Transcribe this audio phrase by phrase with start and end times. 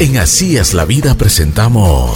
[0.00, 2.14] En Así es la vida presentamos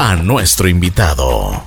[0.00, 1.64] a nuestro invitado.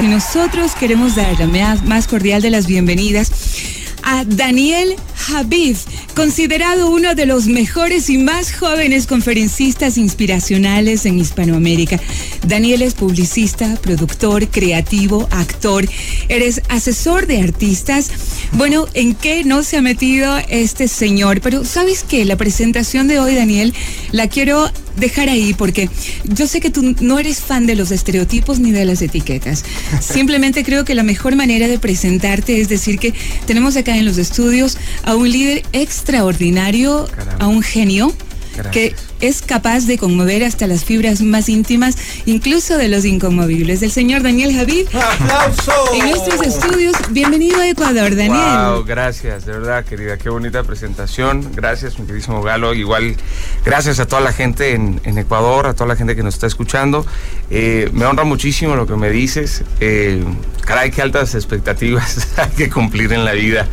[0.00, 3.32] Nosotros queremos dar la más cordial de las bienvenidas
[4.04, 4.94] a Daniel
[5.28, 5.76] Habib,
[6.14, 11.98] considerado uno de los mejores y más jóvenes conferencistas inspiracionales en Hispanoamérica.
[12.46, 15.88] Daniel es publicista, productor, creativo, actor.
[16.28, 18.10] Eres asesor de artistas.
[18.52, 21.40] Bueno, ¿en qué no se ha metido este señor?
[21.40, 22.24] Pero ¿sabes qué?
[22.24, 23.74] La presentación de hoy, Daniel,
[24.10, 25.88] la quiero dejar ahí porque
[26.24, 29.64] yo sé que tú no eres fan de los estereotipos ni de las etiquetas.
[30.00, 33.14] Simplemente creo que la mejor manera de presentarte es decir que
[33.46, 38.12] tenemos acá en los estudios a un líder extraordinario, a un genio
[38.70, 43.80] que es capaz de conmover hasta las fibras más íntimas, incluso de los inconmovibles.
[43.82, 44.88] El señor Daniel Javid.
[44.88, 45.72] ¡Aplauso!
[45.94, 48.74] En nuestros estudios, bienvenido a Ecuador, Daniel.
[48.74, 51.52] Wow, gracias, de verdad, querida, qué bonita presentación.
[51.54, 52.74] Gracias, mi queridísimo Galo.
[52.74, 53.16] Igual,
[53.64, 57.06] gracias a toda la gente en, Ecuador, a toda la gente que nos está escuchando.
[57.48, 59.62] Eh, me honra muchísimo lo que me dices.
[59.78, 60.24] Eh,
[60.62, 63.68] caray, qué altas expectativas hay que cumplir en la vida.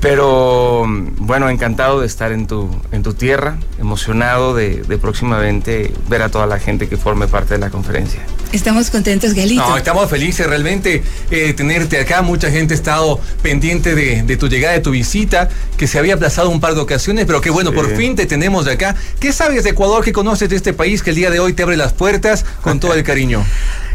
[0.00, 0.84] Pero
[1.18, 6.46] bueno, encantado de estar en tu, en tu tierra, emocionado de, próximamente ver a toda
[6.46, 8.20] la gente que forme parte de la conferencia.
[8.52, 9.68] Estamos contentos, Galito.
[9.68, 12.22] No, estamos felices realmente de eh, tenerte acá.
[12.22, 16.50] Mucha gente ha estado pendiente de, tu llegada, de tu visita, que se había aplazado
[16.50, 18.94] un par de ocasiones, pero qué bueno, por fin te tenemos de acá.
[19.18, 20.04] ¿Qué sabes de Ecuador?
[20.04, 22.78] ¿Qué conoces de este país que el día de hoy te abre las puertas con
[22.80, 23.44] todo el cariño?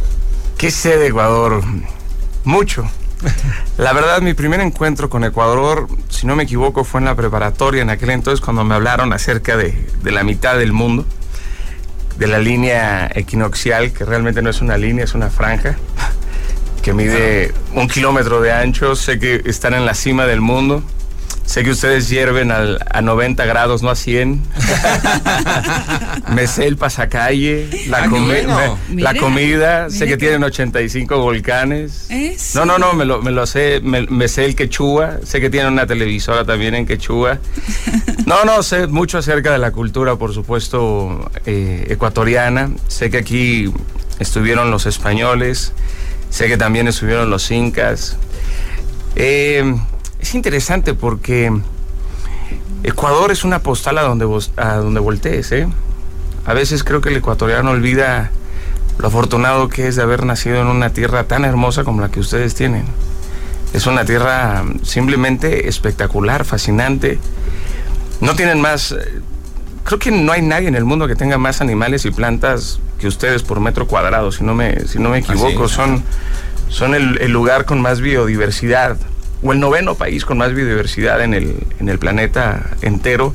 [0.57, 1.63] ¿Qué sé de Ecuador?
[2.43, 2.89] Mucho.
[3.77, 7.81] La verdad, mi primer encuentro con Ecuador, si no me equivoco, fue en la preparatoria
[7.81, 11.05] en aquel entonces cuando me hablaron acerca de, la mitad del mundo,
[12.17, 15.77] de la línea equinoccial, que realmente no es una línea, es una franja,
[16.81, 18.95] que mide un kilómetro de ancho.
[18.95, 20.83] Sé que están en la cima del mundo
[21.51, 24.41] Sé que ustedes hierven a 90 grados, no a 100.
[26.33, 29.89] me sé el pasacalle, la, ah, la comida.
[29.89, 32.07] sé que tienen 85 volcanes.
[32.55, 33.81] No, no, no, me lo, sé.
[33.81, 35.19] Me, sé el quechua.
[35.25, 37.39] Sé que tienen una televisora también en quechua.
[38.25, 42.71] No, no, sé mucho acerca de la cultura, por supuesto, eh, ecuatoriana.
[42.87, 43.69] Sé que aquí
[44.19, 45.73] estuvieron los españoles.
[46.29, 48.15] Sé que también estuvieron los incas.
[49.17, 49.75] Eh,
[50.21, 51.51] es interesante porque
[52.83, 54.27] Ecuador es una postal a donde,
[54.57, 55.67] a donde voltees, ¿eh?
[56.45, 58.31] A veces creo que el ecuatoriano olvida
[58.97, 62.19] lo afortunado que es de haber nacido en una tierra tan hermosa como la que
[62.19, 62.85] ustedes tienen.
[63.73, 67.19] Es una tierra simplemente espectacular, fascinante.
[68.19, 69.21] No tienen más, eh,
[69.83, 73.07] creo que no hay nadie en el mundo que tenga más animales y plantas que
[73.07, 75.67] ustedes por metro cuadrado, si no me, si no me equivoco.
[75.67, 76.03] Son,
[76.69, 78.97] son el lugar con más biodiversidad
[79.43, 83.33] o el noveno país con más biodiversidad en el, en el planeta entero.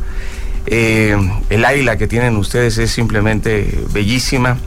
[0.67, 1.17] Eh,
[1.51, 4.59] el águila que tienen ustedes es simplemente bellísima.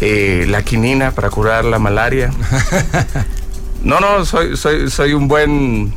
[0.00, 2.30] Eh, la quinina para curar la malaria.
[3.82, 5.94] No, no, soy, soy, soy un buen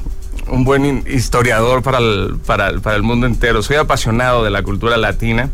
[0.48, 3.62] un buen historiador para el, para, para el mundo entero.
[3.62, 5.50] Soy apasionado de la cultura latina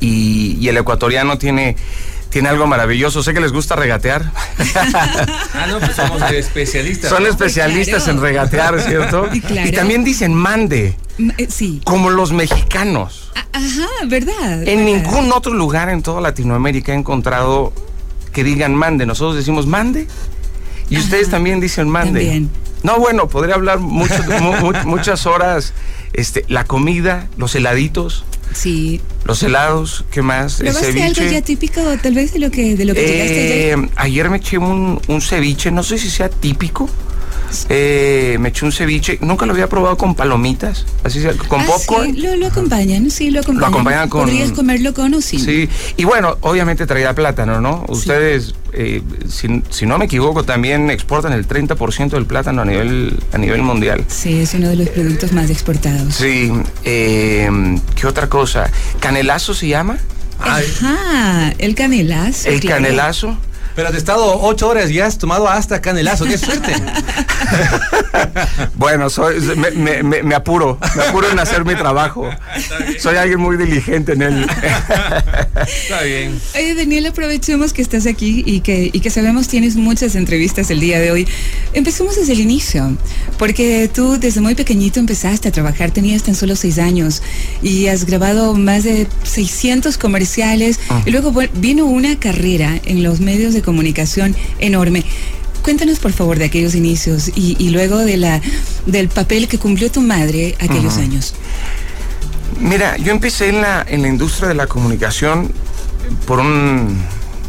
[0.00, 1.76] y, y el ecuatoriano tiene
[2.30, 3.22] tiene algo maravilloso.
[3.22, 4.30] Sé que les gusta regatear.
[5.54, 7.10] ah, no, pues somos especialistas.
[7.10, 9.28] Son especialistas en regatear, ¿cierto?
[9.32, 10.96] Y también dicen mande.
[11.36, 11.80] Eh, sí.
[11.84, 13.32] Como los mexicanos.
[13.52, 14.62] Ajá, ¿verdad?
[14.62, 17.72] En ningún otro lugar en toda Latinoamérica he encontrado
[18.32, 19.06] que digan mande.
[19.06, 20.06] Nosotros decimos mande.
[20.90, 22.20] Y ustedes también dicen mande.
[22.24, 22.50] También.
[22.82, 25.72] No, bueno, podría hablar muchas horas.
[26.12, 28.24] Este, la comida, los heladitos.
[28.58, 29.00] Sí.
[29.24, 30.60] Los helados, ¿qué más?
[30.60, 31.04] El ceviche.
[31.04, 33.78] algo ya típico, tal vez, de lo que, de lo que llegaste ayer?
[33.78, 36.90] Eh, ayer me eché un, un ceviche, no sé si sea típico.
[37.68, 41.66] Eh, me eché un ceviche, nunca lo había probado con palomitas, así sea, con ah,
[41.66, 42.14] popcorn.
[42.14, 43.70] Sí, lo, acompañan, sí, lo acompañan.
[43.70, 44.22] Lo acompañan con.
[44.22, 45.40] Podrías comerlo con o sin.
[45.40, 47.84] Sí, y bueno, obviamente traía plátano, ¿no?
[47.88, 53.38] Ustedes, eh, si, no me equivoco, también exportan el 30% del plátano a nivel, a
[53.38, 54.04] nivel mundial.
[54.08, 56.14] Sí, es uno de los productos más exportados.
[56.14, 56.52] Sí,
[56.84, 57.48] eh,
[57.94, 58.70] ¿qué otra cosa?
[59.00, 59.98] ¿Canelazo se llama?
[60.40, 62.48] Ajá, el canelazo.
[62.48, 63.36] El canelazo.
[63.78, 66.24] Pero has estado ocho horas y has tomado hasta canelazo.
[66.24, 66.74] ¡Qué suerte!
[68.74, 70.80] bueno, soy, me, apuro.
[70.96, 72.28] Me apuro en hacer mi trabajo.
[72.98, 74.46] Soy alguien muy diligente en él.
[75.84, 76.40] Está bien.
[76.56, 80.80] Oye, Daniel, aprovechemos que estás aquí y que, y que sabemos tienes muchas entrevistas el
[80.80, 81.28] día de hoy.
[81.72, 82.96] Empecemos desde el inicio,
[83.38, 87.22] porque tú desde muy pequeñito empezaste a trabajar, tenías tan solo seis años
[87.62, 90.80] y has grabado más de 600 comerciales.
[90.88, 91.00] Ah.
[91.06, 95.04] Y luego vino una carrera en los medios de comunicación enorme.
[95.62, 98.40] cuéntanos por favor de aquellos inicios y, luego de la,
[98.86, 101.34] del papel que cumplió tu madre aquellos años.
[102.60, 105.52] Mira, yo empecé en la, en la industria de la comunicación
[106.26, 106.96] por un,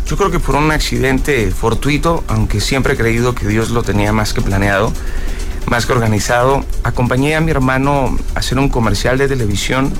[0.05, 4.11] yo creo que por un accidente fortuito, aunque siempre he creído que Dios lo tenía
[4.11, 4.91] más que planeado,
[5.67, 6.65] más que organizado.
[6.83, 9.93] Acompañé a mi hermano a hacer un comercial de televisión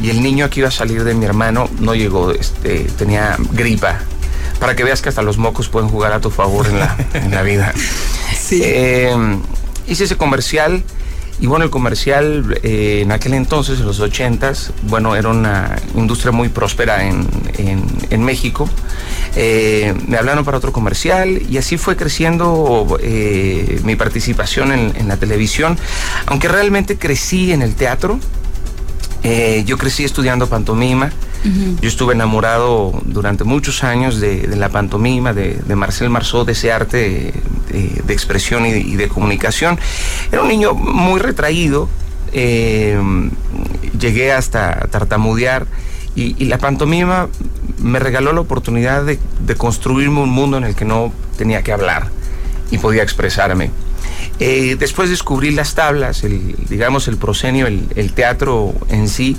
[0.00, 3.98] y el niño que iba a salir de mi hermano no llegó, este, tenía gripa.
[4.60, 7.30] Para que veas que hasta los mocos pueden jugar a tu favor en la, en
[7.30, 7.72] la vida.
[8.38, 8.62] Sí.
[8.64, 9.14] Eh,
[9.88, 10.82] hice ese comercial
[11.40, 16.32] y bueno, el comercial eh, en aquel entonces, en los 80s, bueno, era una industria
[16.32, 17.28] muy próspera en,
[17.58, 18.68] en, México.
[19.36, 25.06] Eh, me hablaron para otro comercial y así fue creciendo eh, mi participación en, en,
[25.06, 25.78] la televisión,
[26.26, 28.18] aunque realmente crecí en el teatro.
[29.64, 31.12] yo crecí estudiando pantomima.
[31.44, 37.32] Yo estuve enamorado durante muchos años de, la pantomima, de, Marcel Marceau, de ese arte
[37.70, 39.78] de, expresión y, de, comunicación.
[40.32, 41.88] Era un niño muy retraído,
[42.32, 42.98] eh,
[43.98, 45.66] llegué hasta tartamudear
[46.14, 47.28] y, la pantomima
[47.78, 49.18] me regaló la oportunidad de,
[49.56, 52.08] construirme un mundo en el que no tenía que hablar
[52.70, 53.70] y podía expresarme.
[54.40, 59.36] Eh, después descubrí las tablas, el, digamos el proscenio, el teatro en sí,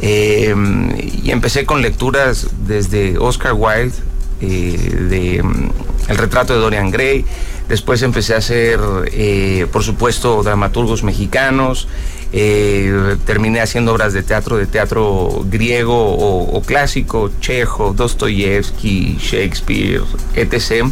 [0.00, 0.90] Em,
[1.24, 3.94] y empecé con lecturas desde Oscar Wilde,
[4.42, 5.70] eh, mm,
[6.08, 7.24] El retrato de Dorian Gray.
[7.68, 11.88] Después empecé a hacer, eh, por supuesto, dramaturgos mexicanos.
[12.32, 20.02] Eh, terminé haciendo obras de teatro, de teatro griego o, o clásico, Chejo, Dostoyevsky, Shakespeare,
[20.34, 20.86] etc.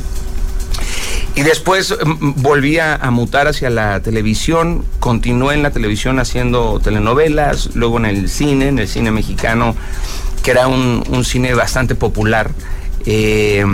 [1.36, 7.74] Y después mm, volví a, mutar hacia la televisión, continué en la televisión haciendo telenovelas,
[7.74, 9.74] luego en el cine, en el cine mexicano,
[10.42, 12.50] que era un cine bastante popular.
[13.06, 13.64] Eh,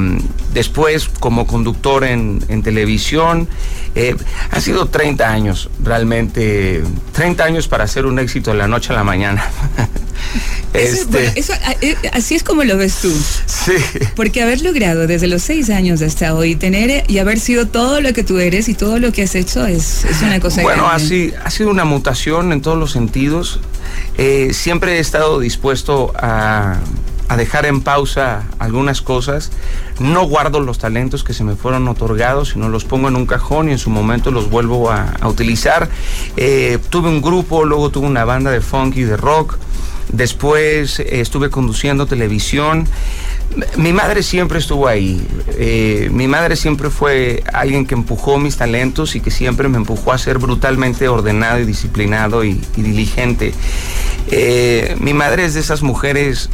[0.52, 3.48] después como conductor en, televisión.
[3.94, 4.16] Eh,
[4.50, 6.82] ha sido 30 años, realmente,
[7.12, 9.48] 30 años para hacer un éxito de la noche a la mañana.
[10.74, 11.32] este...
[11.64, 13.12] Ah, eh, así es como lo ves tú.
[13.46, 13.72] Sí.
[14.16, 18.12] Porque haber logrado desde los 6 años hasta hoy, tener y haber sido todo lo
[18.12, 21.50] que tú eres y todo lo que has hecho es, una cosa Bueno, así ha
[21.50, 23.60] sido una mutación en todos los sentidos.
[24.52, 26.78] siempre he estado dispuesto a
[27.30, 29.52] a dejar en pausa algunas cosas.
[30.00, 33.68] No guardo los talentos que se me fueron otorgados, sino los pongo en un cajón
[33.68, 35.88] y en su momento los vuelvo a, utilizar.
[36.36, 39.58] Eh, tuve un grupo, luego tuve una banda de funk y de rock.
[40.08, 42.88] Después eh, estuve conduciendo televisión.
[43.76, 45.24] Mi madre siempre estuvo ahí.
[45.50, 50.12] Eh, mi madre siempre fue alguien que empujó mis talentos y que siempre me empujó
[50.12, 53.54] a ser brutalmente ordenado y disciplinado y, y diligente.
[54.98, 56.50] mi madre es de esas mujeres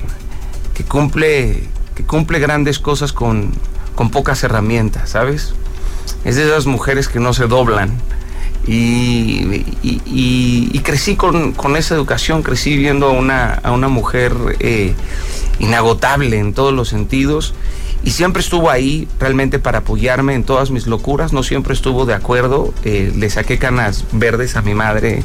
[0.77, 1.63] que cumple,
[1.95, 3.53] que cumple grandes cosas con,
[3.95, 5.55] con pocas herramientas, ¿sabes?
[6.25, 7.97] Es de esas mujeres que no se doblan.
[8.67, 14.93] Y, y, crecí con, con, esa educación, crecí viendo a una, a una mujer eh,
[15.61, 17.55] inagotable en todos los sentidos
[18.05, 22.15] y siempre estuvo ahí realmente para apoyarme en todas mis locuras, no siempre estuvo de
[22.15, 25.23] acuerdo, eh, le saqué canas verdes a mi madre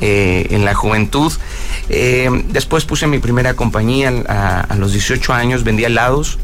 [0.00, 1.32] eh, en la juventud.
[1.88, 6.38] Eh, después puse mi primera compañía a, los 18 años, vendía helados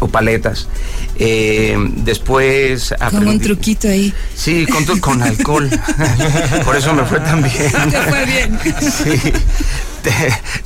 [0.00, 0.68] o paletas.
[1.16, 4.12] después Como un truquito ahí.
[4.34, 5.68] Sí, con, con alcohol.
[6.64, 7.90] Por eso me fue tan bien.
[7.90, 8.58] Te fue bien.
[8.80, 9.32] Sí.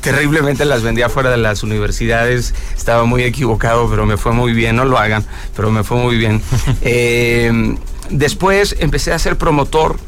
[0.00, 2.54] Terriblemente las vendía fuera de las universidades.
[2.76, 4.76] Estaba muy equivocado, pero me fue muy bien.
[4.76, 5.24] No lo hagan,
[5.56, 6.42] pero me fue muy bien.
[6.80, 7.76] Eh,
[8.10, 9.98] después empecé a ser promotor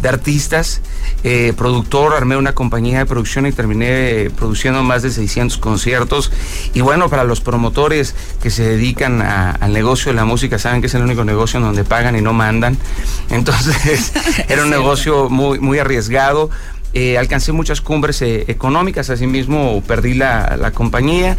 [0.00, 0.80] de artistas,
[1.24, 6.32] eh, productor, armé una compañía de producción y terminé produciendo más de 600 conciertos.
[6.74, 10.86] Y bueno, para los promotores que se dedican al negocio de la música, saben que
[10.86, 12.78] es el único negocio en donde pagan y no mandan.
[13.30, 14.12] Entonces,
[14.48, 16.50] era un negocio muy, muy arriesgado.
[16.92, 21.36] Eh, alcancé muchas cumbres eh, económicas, asimismo perdí la, compañía.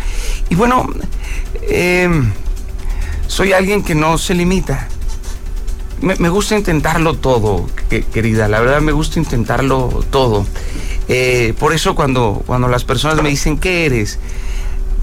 [0.50, 0.88] Y bueno,
[1.63, 2.31] em,
[3.27, 4.88] soy alguien que no se limita.
[6.01, 7.67] Me, gusta intentarlo todo,
[8.12, 10.48] querida, la verdad me gusta intentarlo todo.
[11.08, 14.17] Eh, por eso cuando, cuando las personas me dicen, ¿qué eres?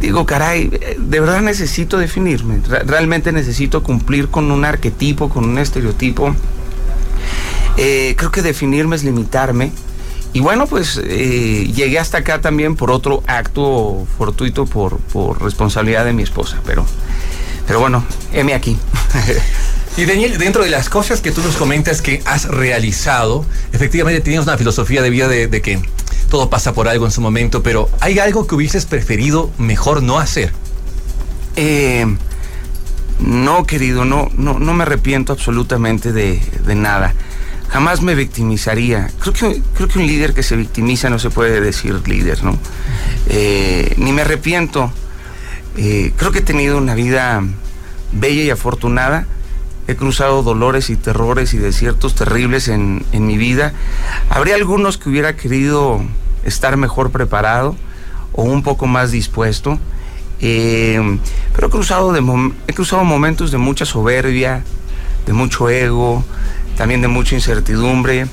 [0.00, 6.34] Digo, caray, de verdad necesito definirme, realmente necesito cumplir con un arquetipo, con un estereotipo.
[7.76, 9.70] creo que definirme es limitarme
[10.32, 16.04] y bueno, pues eh, llegué hasta acá también por otro acto fortuito por, por responsabilidad
[16.04, 16.84] de mi esposa, pero,
[17.66, 18.76] pero bueno, heme aquí.
[19.96, 24.44] Y Daniel, dentro de las cosas que tú nos comentas que has realizado, efectivamente tienes
[24.44, 25.82] una filosofía de vida de, que
[26.30, 30.20] todo pasa por algo en su momento, pero ¿hay algo que hubieses preferido mejor no
[30.20, 30.52] hacer?
[31.56, 32.06] Eh,
[33.18, 37.14] No, querido, no, no, no me arrepiento absolutamente de, de nada.
[37.68, 39.10] Jamás me victimizaría.
[39.18, 42.58] Creo que, creo que un líder que se victimiza no se puede decir líder, ¿no?
[43.26, 44.90] Eh, ni me arrepiento.
[45.76, 47.42] Eh, creo que he tenido una vida
[48.12, 49.26] bella y afortunada.
[49.86, 53.72] He cruzado dolores y terrores y desiertos terribles en, en mi vida.
[54.28, 56.02] Habría algunos que hubiera querido
[56.44, 57.76] estar mejor preparado
[58.32, 59.78] o un poco más dispuesto.
[60.40, 61.18] Eh,
[61.54, 64.62] pero he cruzado, de he cruzado momentos de mucha soberbia,
[65.26, 66.24] de mucho ego,
[66.78, 68.28] también de mucha incertidumbre.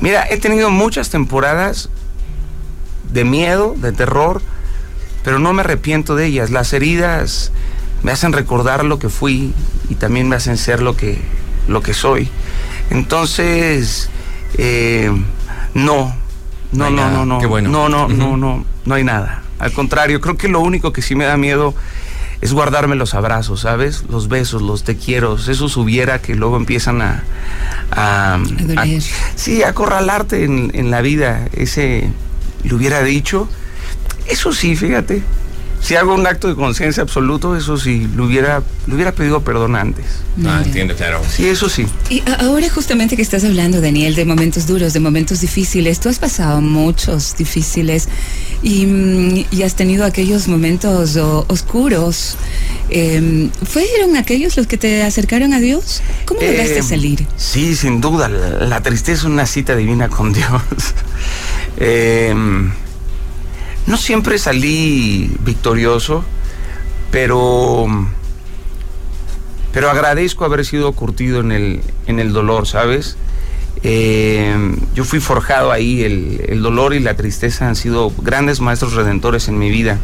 [0.00, 1.88] Mira, he tenido muchas temporadas
[3.10, 4.42] de miedo, de terror,
[5.24, 6.50] pero no me arrepiento de ellas.
[6.50, 7.50] Las heridas
[8.02, 9.54] me hacen recordar lo que fui
[9.88, 11.18] y también me hacen ser lo que,
[11.66, 12.28] lo que soy.
[12.90, 14.10] Entonces,
[14.58, 15.10] eh,
[15.72, 16.14] no,
[16.72, 17.70] No no, no, no, no, Qué bueno.
[17.70, 19.44] no, no, no, no, no hay nada.
[19.58, 21.74] Al contrario, creo que lo único que sí me da miedo
[22.42, 24.04] es guardarme los abrazos, ¿sabes?
[24.10, 27.22] Los besos, los te quiero, esos hubiera que luego empiezan a...
[27.92, 28.42] A,
[29.36, 31.46] sí, a acorralarte en, en la vida.
[31.52, 32.10] Ese,
[32.64, 33.48] le hubiera dicho,
[34.26, 35.22] eso sí, fíjate.
[35.82, 39.74] Si hago un acto de conciencia absoluto, eso sí, le hubiera, le hubiera pedido perdón
[39.74, 40.04] antes.
[40.46, 41.20] Ah, entiendo, claro.
[41.28, 41.86] Sí, eso sí.
[42.08, 46.20] Y ahora justamente que estás hablando, Daniel, de momentos duros, de momentos difíciles, tú has
[46.20, 48.08] pasado muchos difíciles
[48.62, 52.36] y, mm, y has tenido aquellos momentos o- oscuros.
[52.88, 56.00] Em, ¿Fueron aquellos los que te acercaron a Dios?
[56.26, 57.26] ¿Cómo lograste Eh, salir?
[57.36, 58.28] Sí, sin duda.
[58.28, 60.48] La, la tristeza es una cita divina con Dios.
[61.78, 62.34] Eh,
[63.86, 66.24] no siempre salí victorioso,
[67.10, 67.86] pero,
[69.72, 73.16] pero agradezco haber sido curtido en el, en el dolor, ¿sabes?
[73.84, 74.54] Eh,
[74.94, 79.48] yo fui forjado ahí, el, el dolor y la tristeza han sido grandes maestros redentores
[79.48, 79.98] en mi vida.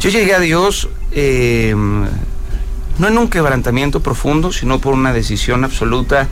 [0.00, 6.28] Yo llegué a Dios eh, no en un quebrantamiento profundo, sino por una decisión absoluta,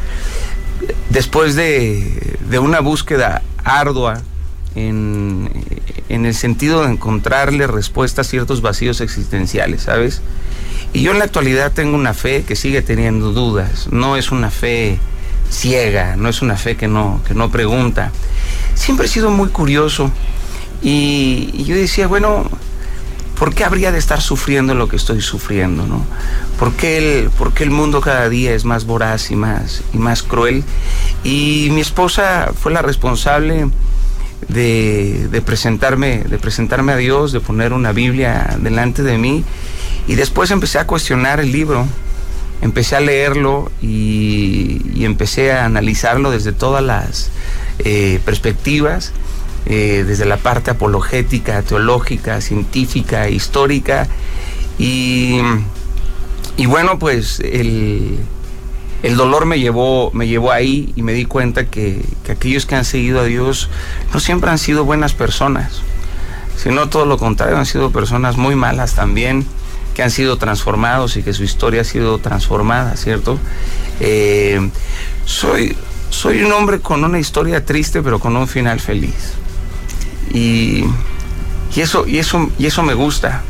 [1.11, 4.23] después de, de una búsqueda ardua
[4.75, 5.51] en,
[6.09, 10.23] en el sentido de encontrarle respuesta a ciertos vacíos existenciales, ¿sabes?
[10.93, 14.51] Y yo en la actualidad tengo una fe que sigue teniendo dudas, no es una
[14.51, 14.99] fe
[15.51, 18.13] ciega, no es una fe que no, que no pregunta.
[18.75, 20.11] Siempre he sido muy curioso
[20.83, 22.49] y, y yo decía, bueno,
[23.41, 25.87] ¿por qué habría de estar sufriendo lo que estoy sufriendo?
[25.87, 26.05] ¿no?
[26.59, 29.99] ¿Por, qué el, por qué el mundo cada día es más voraz y más, y
[29.99, 30.63] más cruel?
[31.25, 33.71] Y mi esposa fue la responsable
[34.49, 39.45] de, presentarme, de presentarme a Dios, de poner una Biblia delante de mí.
[40.07, 41.87] Y después empecé a cuestionar el libro,
[42.63, 47.31] empecé a leerlo y, y empecé a analizarlo desde todas las
[47.79, 49.13] eh, perspectivas
[49.67, 54.09] eh, desde la parte apologética, teológica, científica, histórica.
[54.79, 55.39] Y,
[56.57, 58.19] y bueno, pues el,
[59.03, 62.75] el, dolor me llevó, me llevó ahí y me di cuenta que, que, aquellos que
[62.75, 63.69] han seguido a Dios
[64.13, 65.83] no siempre han sido buenas personas,
[66.57, 69.47] sino todo lo contrario, han sido personas muy malas también,
[69.95, 73.39] que han sido transformados y que su historia ha sido transformada, ¿cierto?
[74.01, 74.71] Eh,
[75.25, 75.77] soy,
[76.11, 79.35] soy un hombre con una historia triste, pero con un final feliz.
[80.33, 80.85] Y,
[81.77, 83.43] eso, y, eso, y eso me gusta,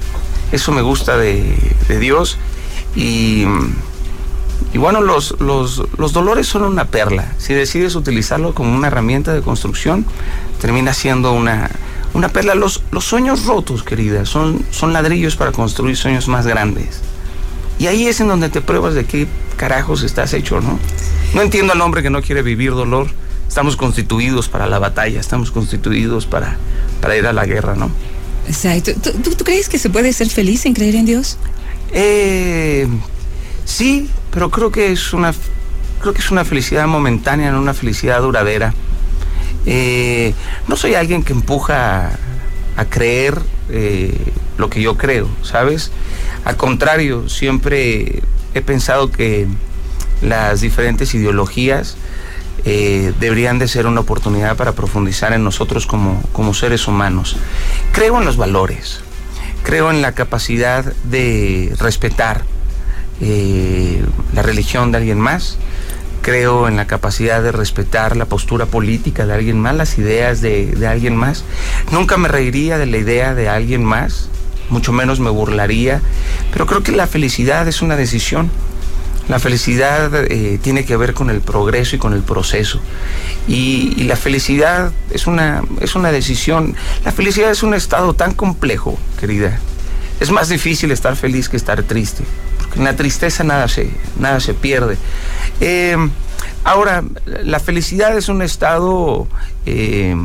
[0.53, 1.57] eso me gusta de,
[1.89, 2.39] de Dios.
[2.95, 3.45] Y,
[4.73, 7.33] y bueno, los, los, los, dolores son una perla.
[7.39, 10.07] Si decides utilizarlo como una herramienta de construcción,
[10.61, 11.71] termina siendo una,
[12.15, 12.55] una perla.
[12.55, 17.01] Los, los sueños rotos, querida, son, son ladrillos para construir sueños más grandes.
[17.79, 19.27] Y ahí es en donde te pruebas de qué
[19.57, 20.79] carajos estás hecho, ¿no?
[21.35, 23.09] No entiendo al hombre que no quiere vivir dolor.
[23.49, 26.57] Estamos constituidos para la batalla, estamos constituidos para,
[27.01, 27.91] para ir a la guerra, ¿no?
[28.47, 28.93] Exacto.
[29.03, 31.37] ¿Tú, tú, tú crees que se puede ser feliz sin creer en Dios?
[31.93, 32.87] Eh,
[33.71, 35.33] sí, pero creo que es una
[36.01, 38.75] creo que es una felicidad momentánea, no una felicidad duradera.
[39.67, 40.35] Eh,
[40.67, 42.11] no soy alguien que empuja
[42.77, 44.17] a, creer eh,
[44.57, 45.93] lo que yo creo, ¿sabes?
[46.45, 48.23] Al contrario, siempre
[48.55, 49.47] he pensado que
[50.23, 51.99] las diferentes ideologías
[52.65, 57.37] eh, deberían de ser una oportunidad para profundizar en nosotros como, como seres humanos.
[57.93, 59.01] Creo en los valores,
[59.63, 62.45] creo en la capacidad de respetar
[63.21, 65.59] eh, la religión de alguien más,
[66.23, 70.67] creo en la capacidad de respetar la postura política de alguien más, las ideas de,
[70.67, 71.45] de, alguien más.
[71.93, 74.29] Nunca me reiría de la idea de alguien más,
[74.69, 76.01] mucho menos me burlaría,
[76.53, 78.51] pero creo que la felicidad es una decisión.
[79.29, 82.81] La felicidad eh, tiene que ver con el progreso y con el proceso.
[83.47, 86.75] Y, y, la felicidad es una, es una decisión.
[87.05, 89.61] La felicidad es un estado tan complejo, querida,
[90.21, 92.23] es más difícil estar feliz que estar triste,
[92.77, 94.97] en la tristeza nada se, nada se pierde.
[95.61, 95.97] Eh,
[96.65, 99.27] ahora, la felicidad es un estado
[99.67, 100.17] eh,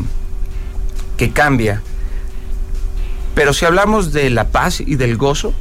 [1.17, 1.81] que cambia,
[3.33, 5.53] pero si hablamos de la paz y del gozo,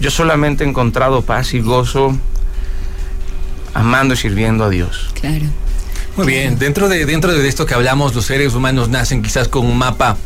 [0.00, 2.16] yo solamente he encontrado paz y gozo
[3.74, 5.10] amando y sirviendo a Dios.
[5.20, 5.46] Claro.
[6.16, 9.64] Muy bien, dentro de, dentro de esto que hablamos, los seres humanos nacen quizás con
[9.64, 10.16] un mapa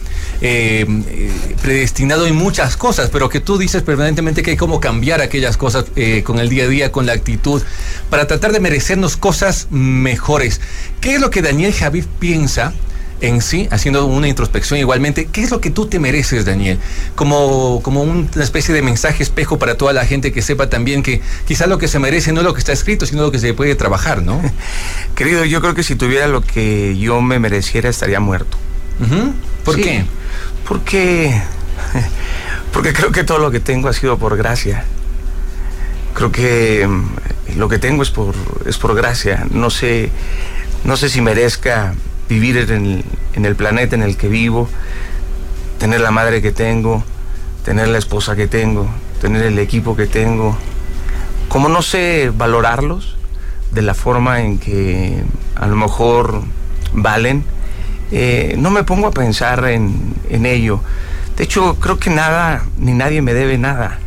[0.40, 1.31] eh, eh,
[1.62, 5.87] predestinado en muchas cosas, pero que tú dices permanentemente que hay como cambiar aquellas cosas
[5.97, 7.62] eh, con el día a día, con la actitud,
[8.11, 10.61] para tratar de merecernos cosas mejores.
[11.00, 12.75] ¿Qué es lo que Daniel Javid piensa?
[13.21, 16.78] en sí, haciendo una introspección igualmente, ¿qué es lo que tú te mereces, Daniel?
[17.14, 21.23] Como, como una especie de mensaje espejo para toda la gente que sepa también que
[21.47, 23.55] quizás lo que se merece no es lo que está escrito, sino lo que se
[23.55, 24.40] puede trabajar, ¿no?
[25.14, 28.59] Querido, yo creo que si tuviera lo que yo me mereciera estaría muerto.
[29.67, 30.05] ¿Por qué?
[30.67, 31.43] Porque,
[32.73, 34.85] porque creo que todo lo que tengo ha sido por gracia.
[36.15, 39.45] Creo que mm, lo que tengo es por, es por gracia.
[39.51, 40.11] No sé,
[40.85, 41.95] no sé si merezca
[42.29, 43.05] vivir en
[43.45, 44.69] el, planeta en el que vivo,
[45.81, 47.03] tener la madre que tengo,
[47.65, 48.89] tener la esposa que tengo,
[49.21, 50.57] tener el equipo que tengo.
[51.49, 53.17] Como no sé valorarlos
[53.73, 55.25] de la forma en que
[55.57, 56.43] a lo mejor
[56.93, 57.45] valen,
[58.13, 60.81] eh, no me pongo a pensar en, en ello.
[61.37, 63.99] De hecho, creo que nada ni nadie me debe nada.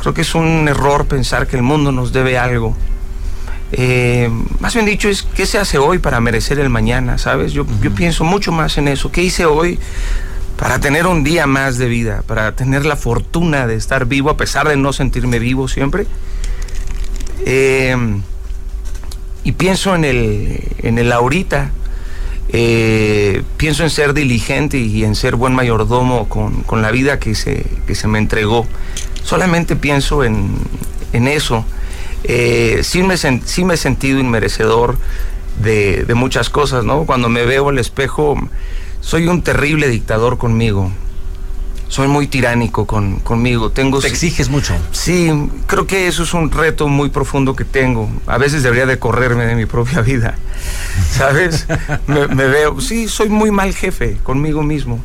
[0.00, 2.76] Creo que es un error pensar que el mundo nos debe algo.
[3.72, 7.52] Eh, más bien dicho, es qué se hace hoy para merecer el mañana, ¿sabes?
[7.52, 9.10] Yo, yo pienso mucho más en eso.
[9.10, 9.78] ¿Qué hice hoy
[10.56, 12.22] para tener un día más de vida?
[12.26, 16.06] Para tener la fortuna de estar vivo a pesar de no sentirme vivo siempre.
[17.46, 17.96] Eh,
[19.42, 21.72] y pienso en el, en el ahorita.
[22.56, 27.34] Eh, pienso en ser diligente y en ser buen mayordomo con, con la vida que
[27.34, 28.64] se, que se me entregó.
[29.24, 30.54] Solamente pienso en,
[31.12, 31.64] en eso.
[32.22, 34.96] Eh, sí, me, sí me he sentido inmerecedor
[35.64, 37.06] de, de, muchas cosas, ¿no?
[37.06, 38.36] Cuando me veo al espejo,
[39.00, 40.92] soy un terrible dictador conmigo.
[41.94, 43.70] Soy muy tiránico con, conmigo.
[43.70, 44.74] Tengo, Te exiges mucho.
[44.90, 45.30] Sí,
[45.68, 48.10] creo que eso es un reto muy profundo que tengo.
[48.26, 50.34] A veces debería de correrme de mi propia vida.
[51.12, 51.68] ¿Sabes?
[52.08, 54.98] me, me veo, sí, soy muy mal jefe conmigo mismo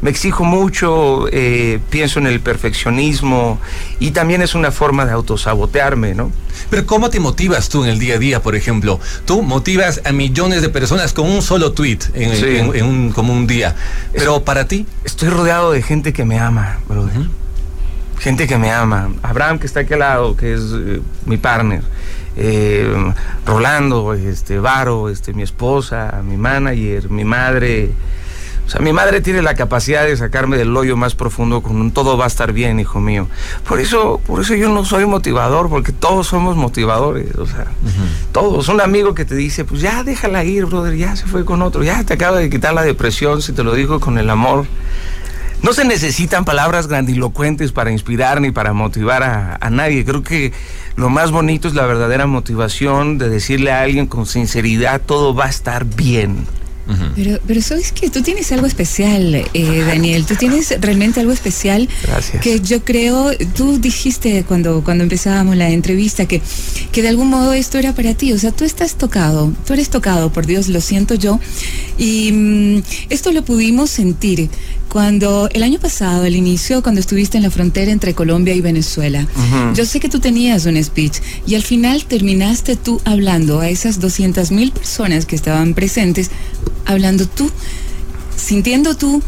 [0.00, 3.60] me exijo mucho, eh, pienso en el perfeccionismo
[3.98, 6.32] y también es una forma de autosabotearme, ¿no?
[6.70, 9.00] Pero ¿cómo te motivas tú en el día a día, por ejemplo?
[9.24, 13.74] Tú motivas a millones de personas con un solo tweet en, un, como un día,
[14.12, 14.86] pero para ti...
[15.04, 17.28] Estoy rodeado de gente que me ama, brother.
[18.18, 19.10] Gente que me ama.
[19.22, 21.82] Abraham, que está aquí al lado, que es eh, mi partner.
[22.36, 23.12] Eh,
[23.46, 27.92] Rolando, este, Varo, este, mi esposa, mi manager, mi madre,
[28.70, 31.90] o sea, mi madre tiene la capacidad de sacarme del hoyo más profundo con un
[31.90, 33.26] todo va a estar bien, hijo mío.
[33.66, 37.66] Por eso, por eso yo no soy motivador, porque todos somos motivadores, o sea,
[38.30, 38.68] todos.
[38.68, 41.82] Un amigo que te dice, pues ya déjala ir, brother, ya se fue con otro,
[41.82, 44.66] ya te acaba de quitar la depresión, si te lo digo con el amor.
[45.64, 50.04] No se necesitan palabras grandilocuentes para inspirar ni para motivar a, a, nadie.
[50.04, 50.52] Creo que
[50.94, 55.46] lo más bonito es la verdadera motivación de decirle a alguien con sinceridad, todo va
[55.46, 56.46] a estar bien.
[57.14, 60.24] Pero, pero sabes que tú tienes algo especial, eh, Daniel.
[60.26, 61.88] Tú tienes realmente algo especial.
[62.02, 62.42] Gracias.
[62.42, 66.40] Que yo creo, tú dijiste cuando, cuando empezábamos la entrevista que,
[66.92, 68.32] que de algún modo esto era para ti.
[68.32, 71.40] O sea, tú estás tocado, tú eres tocado, por Dios, lo siento yo.
[71.98, 74.50] Y mm, esto lo pudimos sentir
[74.90, 79.26] cuando el año pasado, al inicio, cuando estuviste en la frontera entre Colombia y Venezuela.
[79.74, 84.00] Yo sé que tú tenías un speech y al final terminaste tú hablando a esas
[84.00, 86.30] 200 mil personas que estaban presentes
[86.86, 87.50] hablando tú,
[88.36, 89.22] sintiendo tú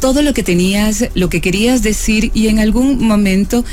[0.00, 3.64] todo lo que tenías, lo que querías decir y en algún momento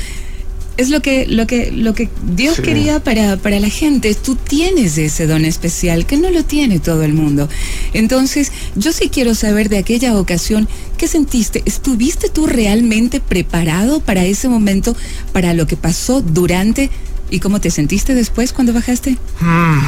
[0.76, 2.62] es lo que, lo que, lo que Dios sí.
[2.62, 4.14] quería para, para la gente.
[4.14, 7.48] Tú tienes ese don especial que no lo tiene todo el mundo.
[7.92, 11.62] Entonces, yo sí quiero saber de aquella ocasión, ¿qué sentiste?
[11.66, 14.96] ¿Estuviste tú realmente preparado para ese momento,
[15.32, 16.90] para lo que pasó durante
[17.30, 19.18] y cómo te sentiste después cuando bajaste?
[19.40, 19.78] Mm.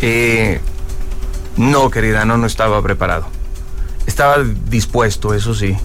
[0.00, 0.60] Eh,
[1.58, 3.26] no, querida, no, no estaba preparado.
[4.06, 4.36] Estaba
[4.70, 5.76] dispuesto, eso sí.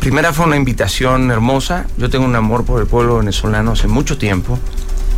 [0.00, 1.86] Primera fue una invitación hermosa.
[1.98, 4.58] Yo tengo un amor por el pueblo venezolano hace mucho tiempo,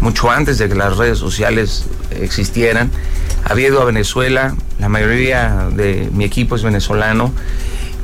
[0.01, 2.91] mucho antes de que las redes sociales existieran.
[3.45, 7.33] Había ido a Venezuela, la mayoría de mi equipo es venezolano,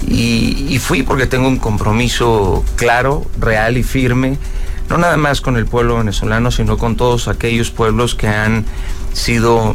[0.06, 4.38] y, y fui porque tengo un compromiso claro, real y firme,
[4.88, 8.64] no nada más con el pueblo venezolano, sino con todos aquellos pueblos que han
[9.12, 9.74] sido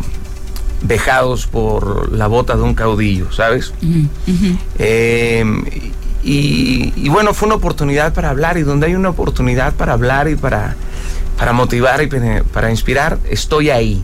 [0.84, 3.74] vejados por la bota de un caudillo, ¿sabes?
[3.82, 4.58] Uh -huh.
[4.80, 5.46] eh,
[6.26, 10.30] Y, y, bueno, fue una oportunidad para hablar y donde hay una oportunidad para hablar
[10.30, 10.74] y para,
[11.38, 12.08] para motivar y
[12.54, 14.02] para inspirar, estoy ahí.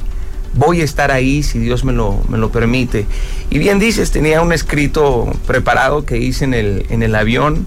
[0.54, 3.06] Voy a estar ahí si Dios me lo, me lo permite.
[3.50, 7.66] Y bien dices, tenía un escrito preparado que hice en el, en el avión.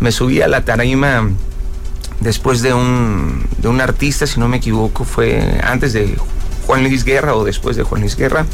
[0.00, 1.30] Me subí a la tarima
[2.20, 6.14] después de un, de un artista, si no me equivoco, fue antes de
[6.66, 8.46] Juan Luis Guerra o después de Juan Luis Guerra.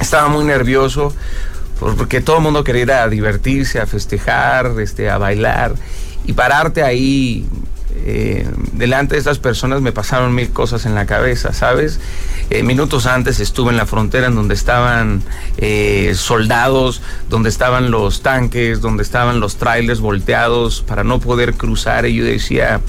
[0.00, 1.14] Estaba muy nervioso
[1.78, 5.74] porque todo el mundo quería divertirse, a festejar, este, a bailar
[6.24, 7.46] y pararte ahí
[7.96, 12.00] eh, delante de estas personas me pasaron mil cosas en la cabeza, ¿sabes?
[12.50, 15.22] Eh, minutos antes estuve en la frontera en donde estaban
[15.58, 22.06] eh, soldados, donde estaban los tanques, donde estaban los trailers volteados para no poder cruzar.
[22.06, 22.80] Y yo decía,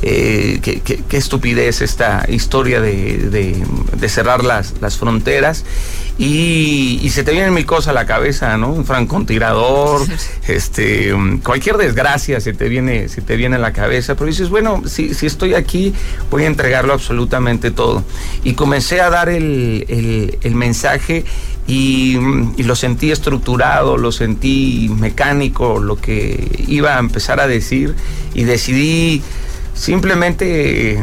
[0.00, 3.64] qué, estupidez esta historia de,
[4.08, 5.64] cerrar las, las fronteras.
[6.18, 8.72] Y, se te vienen mil cosas a la cabeza, ¿no?
[8.72, 10.02] Un francotirador,
[10.46, 14.82] este, cualquier desgracia se te viene, se te viene a la cabeza, pero dices, bueno,
[14.86, 15.92] si, si estoy aquí,
[16.30, 18.04] voy a entregarlo absolutamente todo.
[18.44, 21.24] Y comencé a dar el, mensaje
[21.66, 22.16] y,
[22.56, 27.94] y, lo sentí estructurado, lo sentí mecánico, lo que iba a empezar a decir
[28.34, 29.22] y decidí
[29.74, 31.02] simplemente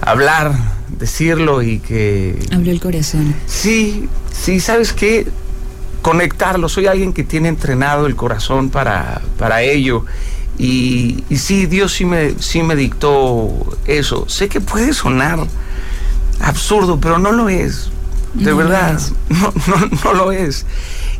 [0.00, 0.52] hablar
[0.98, 2.38] decirlo y que...
[2.52, 3.34] Habló el corazón.
[3.46, 5.26] Sí, sí, ¿sabes qué?
[6.02, 6.68] Conectarlo.
[6.68, 10.04] Soy alguien que tiene entrenado el corazón para, para ello.
[10.58, 14.28] Y, y sí, Dios sí me, sí me dictó eso.
[14.28, 15.40] Sé que puede sonar
[16.40, 17.90] absurdo, pero no lo es.
[18.34, 20.66] De verdad, No, no, no lo es.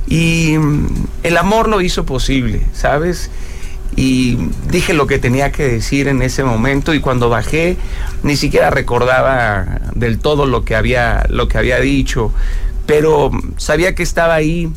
[0.06, 0.86] Y mm,
[1.22, 3.30] el amor lo hizo posible, ¿sabes?
[3.94, 4.38] y
[4.70, 7.76] dije lo que tenía que decir en ese momento y cuando bajé
[8.22, 12.32] ni siquiera recordaba del todo lo que había lo que había dicho,
[12.86, 14.72] pero sabía que estaba ahí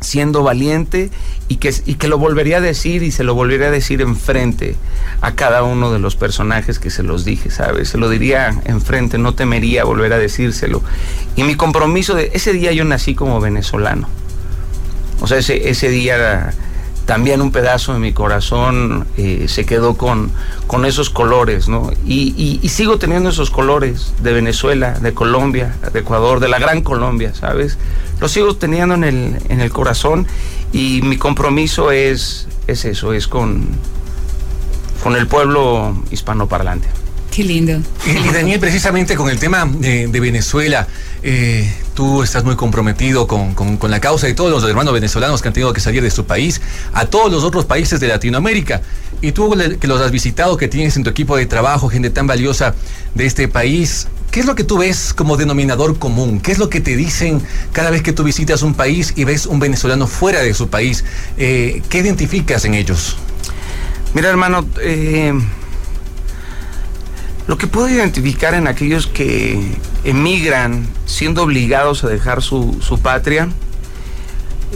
[0.00, 1.10] siendo valiente
[1.48, 4.76] y que, y que lo volvería a decir y se lo volvería a decir enfrente
[5.20, 7.88] a cada uno de los personajes que se los dije, ¿sabes?
[7.88, 10.82] Se lo diría enfrente, no temería volver a decírselo.
[11.34, 14.08] Y mi compromiso de ese día yo nací como venezolano.
[15.20, 16.52] O sea, ese, ese día
[17.06, 20.32] también un pedazo de mi corazón eh, se quedó con,
[20.66, 21.90] con esos colores, ¿no?
[22.04, 27.32] Y, sigo teniendo esos colores de Venezuela, de Colombia, de Ecuador, de la gran Colombia,
[27.32, 27.78] ¿sabes?
[28.20, 30.26] Los sigo teniendo en el, en el corazón
[30.72, 33.66] y mi compromiso es, es eso, es con,
[35.02, 36.88] con el pueblo hispanoparlante.
[37.30, 37.80] Qué lindo.
[38.06, 40.88] Y Daniel, precisamente con el tema de, Venezuela,
[41.22, 43.56] eh, tú estás muy comprometido con,
[43.88, 46.60] la causa de todos los hermanos venezolanos que han tenido que salir de su país,
[46.92, 48.82] a todos los otros países de Latinoamérica.
[49.22, 52.26] Y tú que los has visitado, que tienes en tu equipo de trabajo gente tan
[52.26, 52.74] valiosa
[53.14, 56.38] de este país, ¿qué es lo que tú ves como denominador común?
[56.38, 57.40] ¿Qué es lo que te dicen
[57.72, 61.02] cada vez que tú visitas un país y ves un venezolano fuera de su país?
[61.38, 63.16] Eh, ¿Qué identificas en ellos?
[64.12, 65.32] Mira, hermano, eh
[67.46, 73.48] lo que puedo identificar en aquellos que emigran siendo obligados a dejar su, patria,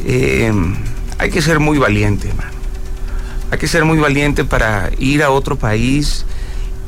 [0.06, 0.52] eh,
[1.18, 2.50] hay que ser muy valiente, hermano.
[3.50, 6.24] Hay que ser muy valiente para ir a otro país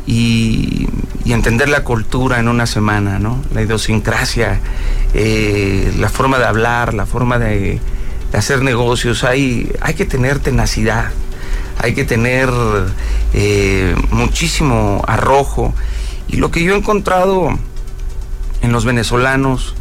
[0.07, 0.89] y,
[1.25, 3.43] entender la cultura en una semana, ¿no?
[3.55, 4.61] La idiosincrasia,
[5.15, 7.81] eh, la forma de hablar, la forma de,
[8.35, 9.25] hacer negocios.
[9.25, 11.11] Hay, hay que tener tenacidad
[11.83, 12.49] hay que tener
[13.35, 15.75] eh, muchísimo arrojo.
[16.29, 17.51] Y lo que yo he encontrado
[18.63, 19.75] en los venezolanos,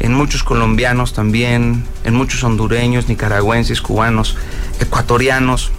[0.00, 4.36] en muchos colombianos también, en muchos hondureños, nicaragüenses, cubanos,
[4.80, 5.70] ecuatorianos,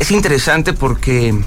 [0.00, 1.38] es interesante porque,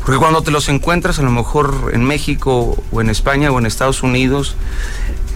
[0.00, 3.66] porque cuando te los encuentras a lo mejor en México o en España o en
[3.66, 4.56] Estados Unidos,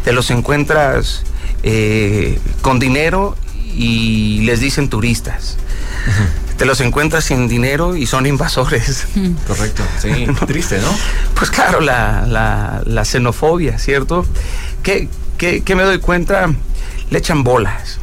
[0.05, 1.23] te los encuentras
[1.63, 3.37] eh, con dinero
[3.75, 5.57] y les dicen turistas.
[6.57, 9.09] Te los encuentras sin dinero y son invasores.
[9.49, 10.27] Correcto, sí.
[10.47, 10.95] Triste, ¿no?
[11.35, 14.25] Pues claro, la, la, xenofobia, ¿cierto?
[14.83, 15.09] ¿Qué,
[15.75, 16.53] me doy cuenta?
[17.11, 17.99] Le echan bolas.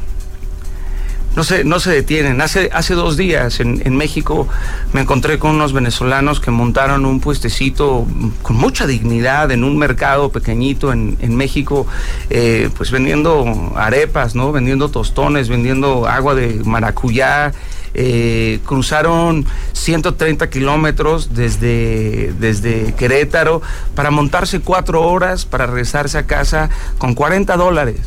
[1.37, 2.41] No se, no se detienen.
[2.41, 4.49] Hace, hace dos días en, México
[4.91, 8.05] me encontré con unos venezolanos que montaron un puestecito
[8.41, 11.87] con mucha dignidad en un mercado pequeñito en, México,
[12.29, 14.51] eh, pues vendiendo arepas, ¿no?
[14.51, 17.53] Vendiendo tostones, vendiendo agua de maracuyá.
[17.93, 23.61] Eh, cruzaron 130 kilómetros desde, desde Querétaro
[23.95, 27.97] para montarse cuatro horas para regresarse a casa con 40 dólares.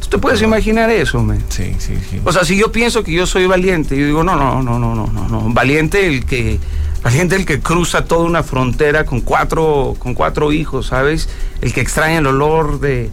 [0.00, 1.42] ¿Tú te puedes imaginar eso, man?
[1.48, 2.20] Sí, sí, sí.
[2.24, 4.94] O sea, si yo pienso que yo soy valiente, yo digo, no, no, no, no,
[4.94, 5.42] no, no, no.
[5.52, 6.60] Valiente el que
[7.06, 11.28] Valiente el que cruza toda una frontera con cuatro, con cuatro hijos, ¿sabes?
[11.60, 13.12] El que extraña el olor de,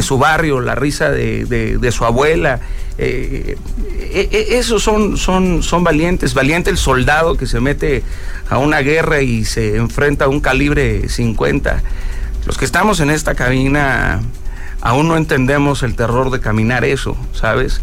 [0.00, 2.60] su barrio, la risa de, su abuela.
[3.04, 3.56] Eh,
[4.14, 6.34] eh, eh, esos son, son, son valientes.
[6.34, 8.02] Valiente el soldado que se mete
[8.48, 11.82] a una guerra y se enfrenta a un calibre 50.
[12.46, 14.20] Los que estamos en esta cabina
[14.80, 17.80] aún no entendemos el terror de caminar eso, ¿sabes?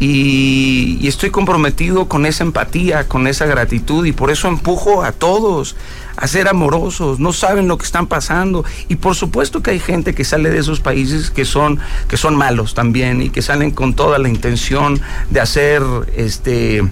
[0.00, 5.76] Y, estoy comprometido con esa empatía, con esa gratitud y por eso empujo a todos
[6.18, 8.64] a ser amorosos, no saben lo que están pasando.
[8.88, 11.78] Y por supuesto que hay gente que sale de esos países que son
[12.08, 15.00] que son malos también y que salen con toda la intención
[15.30, 15.82] de hacer
[16.16, 16.82] este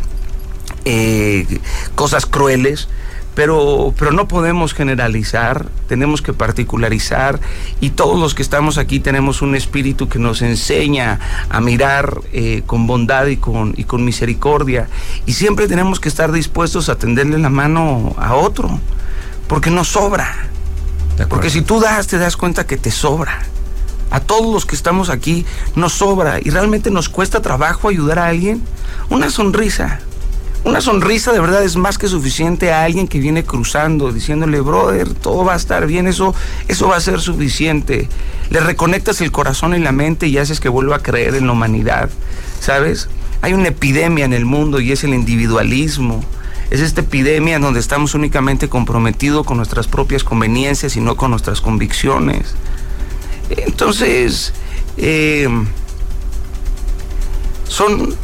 [0.85, 1.61] eh,
[1.97, 2.89] cosas crueles
[3.35, 7.39] pero, pero no podemos generalizar, tenemos que particularizar
[7.83, 12.63] y todos los que estamos aquí tenemos un espíritu que nos enseña a mirar eh,
[12.65, 14.89] con bondad y con, y con misericordia.
[15.27, 18.81] Y siempre tenemos que estar dispuestos a tenderle la mano a otro,
[19.49, 20.49] porque nos sobra.
[21.29, 23.41] Porque si tú das, te das cuenta que te sobra.
[24.11, 28.29] A todos los que estamos aquí nos sobra y realmente nos cuesta trabajo ayudar a
[28.29, 28.63] alguien.
[29.11, 30.01] Una sonrisa,
[30.67, 35.15] una sonrisa de verdad es más que suficiente a alguien que viene cruzando, diciéndole, brother,
[35.15, 36.35] todo va a estar bien, eso,
[36.67, 38.09] eso va a ser suficiente.
[38.51, 41.53] Le reconectas el corazón y la mente y haces que vuelva a creer en la
[41.53, 42.11] humanidad,
[42.61, 43.09] ¿sabes?
[43.43, 46.25] Hay una epidemia en el mundo y es el individualismo.
[46.71, 51.31] Es esta epidemia en donde estamos únicamente comprometidos con nuestras propias conveniencias y no con
[51.31, 52.55] nuestras convicciones.
[53.51, 54.53] Entonces,
[54.97, 55.49] eh,
[57.69, 58.17] son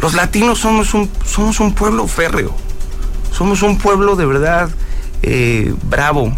[0.00, 2.54] los latinos somos un, somos un pueblo férreo,
[3.32, 4.70] somos un pueblo de verdad
[5.22, 6.32] eh, bravo.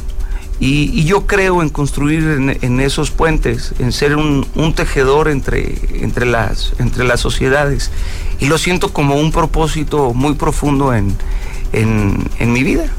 [0.61, 2.25] Y, yo creo en construir
[2.61, 7.91] en, esos puentes, en ser un, tejedor entre, entre, las, entre las sociedades.
[8.41, 11.17] Y lo siento como un propósito muy profundo en,
[11.73, 12.93] en mi vida.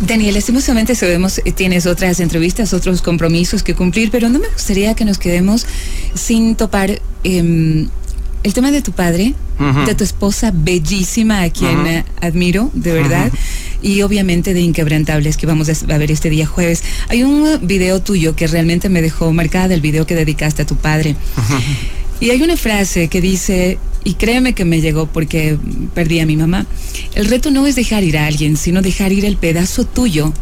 [0.00, 4.94] Daniel, estimosamente sabemos que tienes otras entrevistas, otros compromisos que cumplir, pero no me gustaría
[4.94, 5.66] que nos quedemos
[6.14, 7.88] sin topar em,
[8.42, 9.34] el tema de tu padre,
[9.84, 13.30] de tu esposa bellísima, a quien eh, admiro, de verdad,
[13.82, 16.82] y obviamente de Inquebrantables, que vamos a ver este día jueves.
[17.08, 20.76] Hay un video tuyo que realmente me dejó marcada, el video que dedicaste a tu
[20.76, 21.16] padre.
[22.20, 25.58] Y hay una frase que dice, y créeme que me llegó porque
[25.94, 26.66] perdí a mi mamá,
[27.14, 30.32] el reto no es dejar ir a alguien, sino dejar ir el pedazo tuyo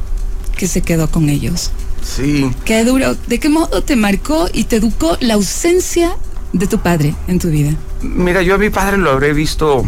[0.57, 1.71] que se quedó con ellos.
[2.03, 2.51] Sí.
[2.65, 3.17] Qué duro.
[3.27, 6.17] ¿De qué modo te marcó y te educó la ausencia
[6.53, 7.77] de tu padre en tu vida?
[8.03, 9.85] Mira, yo a mi padre lo habré visto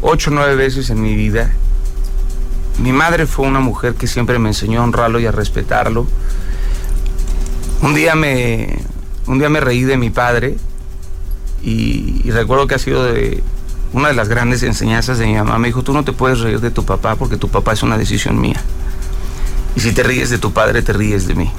[0.00, 1.52] ocho o nueve veces en mi vida.
[2.78, 6.06] Mi madre fue una mujer que siempre me enseñó a honrarlo y a respetarlo.
[7.82, 8.78] Un día me,
[9.26, 10.56] un día me reí de mi padre
[11.62, 13.06] y, recuerdo que ha sido
[13.92, 15.58] una de las grandes enseñanzas de mi mamá.
[15.58, 17.96] Me dijo, tú no te puedes reír de tu papá porque tu papá es una
[17.96, 18.60] decisión mía.
[19.76, 21.50] Y si te ríes de tu padre, te ríes de mí.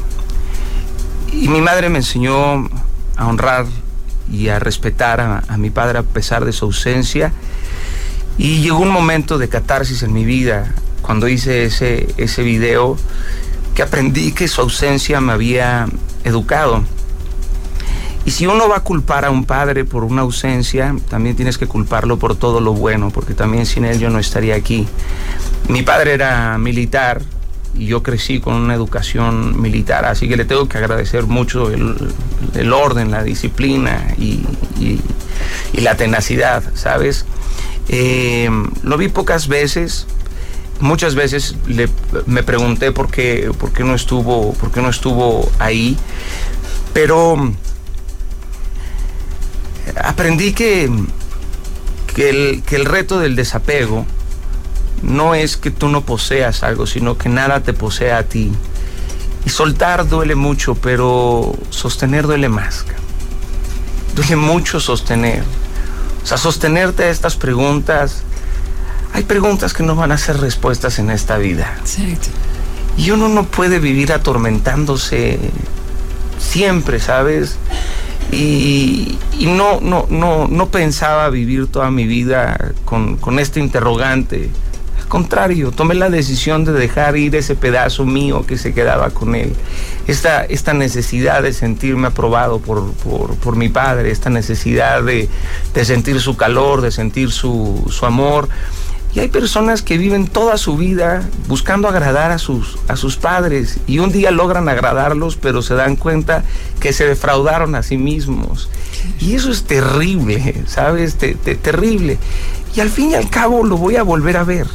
[1.32, 2.70] Y mi madre me enseñó
[3.18, 3.66] a honrar
[4.32, 7.34] y a respetar a, mi padre a pesar de su ausencia.
[8.38, 10.76] Y llegó un momento de catarsis en mi vida
[11.06, 12.98] cuando hice ese, ese video
[13.76, 15.86] que aprendí que su ausencia me había
[16.24, 16.84] educado.
[18.26, 21.68] Y si uno va a culpar a un padre por una ausencia, también tienes que
[21.68, 24.88] culparlo por todo lo bueno, porque también sin él yo no estaría aquí.
[25.70, 27.22] Mi padre era militar,
[27.78, 32.74] y yo crecí con una educación militar, así que le tengo que agradecer mucho el,
[32.74, 34.44] orden, la disciplina y,
[35.74, 37.26] la tenacidad, ¿sabes?
[37.90, 38.50] Eh,
[38.82, 40.08] lo vi pocas veces,
[40.80, 41.90] muchas veces le,
[42.26, 45.98] me pregunté por qué, por qué no estuvo, por qué no estuvo ahí,
[46.94, 47.54] pero
[50.04, 50.90] aprendí que,
[52.16, 54.06] que, el, que el reto del desapego
[55.02, 58.52] no es que tú no poseas algo, sino que nada te posea a ti.
[59.46, 62.86] Y soltar duele mucho, pero sostener duele más.
[64.16, 65.44] Duele mucho sostener.
[66.24, 68.24] O sea, sostenerte a estas preguntas.
[69.16, 71.78] Hay preguntas que no van a ser respuestas en esta vida.
[71.80, 72.28] Exacto.
[72.98, 75.40] Y uno no puede vivir atormentándose
[76.38, 77.56] siempre, ¿sabes?
[78.34, 84.50] Y, no, no, no, no pensaba vivir toda mi vida con, con este interrogante
[85.08, 89.54] contrario, tomé la decisión de dejar ir ese pedazo mío que se quedaba con él.
[90.08, 95.30] Esta, esta necesidad de sentirme aprobado por, por, mi padre, esta necesidad de,
[95.84, 98.50] sentir su calor, de sentir su, amor.
[99.16, 103.80] Y hay personas que viven toda su vida buscando agradar a sus, a sus padres
[103.88, 106.44] y un día logran agradarlos, pero se dan cuenta
[106.82, 108.70] que se defraudaron a sí mismos.
[109.22, 111.16] Y eso es terrible, ¿sabes?
[111.16, 112.18] terrible.
[112.76, 114.68] Y al fin y al cabo lo voy a volver a ver.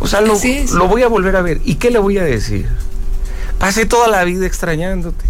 [0.00, 0.38] O sea, lo,
[0.72, 1.60] lo voy a volver a ver.
[1.66, 2.68] ¿Y qué le voy a decir?
[3.58, 5.26] Pasé toda la vida extrañándote.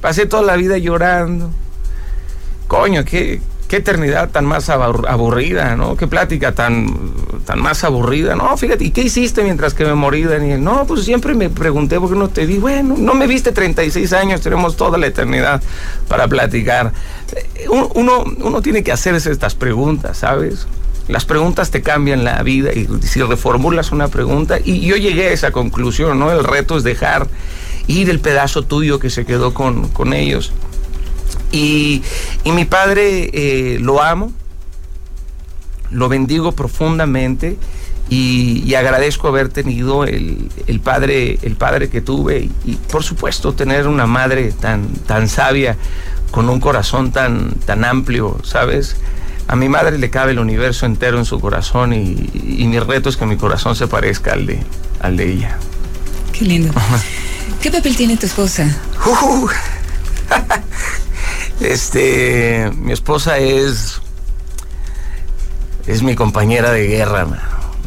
[0.00, 1.50] Pasé toda la vida llorando.
[2.66, 5.96] Coño, qué, qué eternidad tan más aburrida, ¿no?
[5.96, 6.86] Qué plática tan,
[7.44, 8.36] tan más aburrida.
[8.36, 10.62] No, fíjate, ¿y qué hiciste mientras que me morí, Daniel?
[10.62, 12.58] No, pues siempre me pregunté por qué no te vi.
[12.58, 15.62] Bueno, no me viste 36 años, tenemos toda la eternidad
[16.08, 16.92] para platicar.
[17.34, 20.66] Eh, uno, uno tiene que hacerse estas preguntas, ¿sabes?
[21.08, 25.32] Las preguntas te cambian la vida y si reformulas una pregunta, y yo llegué a
[25.32, 26.32] esa conclusión, ¿no?
[26.32, 27.28] El reto es dejar
[27.86, 30.52] ir el pedazo tuyo que se quedó con, con ellos.
[31.56, 32.02] Y,
[32.44, 34.32] mi padre eh, lo amo,
[35.90, 37.56] lo bendigo profundamente
[38.10, 40.50] y, agradezco haber tenido el,
[40.82, 45.76] padre, el padre que tuve y, por supuesto tener una madre tan, tan sabia,
[46.30, 48.96] con un corazón tan, tan amplio, ¿sabes?
[49.48, 53.16] A mi madre le cabe el universo entero en su corazón y, mi reto es
[53.16, 54.62] que mi corazón se parezca al de,
[55.00, 55.58] al de ella.
[56.32, 56.74] Qué lindo.
[57.62, 58.76] ¿Qué papel tiene tu esposa?
[59.06, 59.48] Uh,
[61.60, 64.00] Este, mi esposa es
[65.86, 67.26] es mi compañera de guerra,